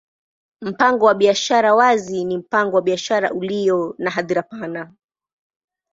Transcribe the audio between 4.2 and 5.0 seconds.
pana.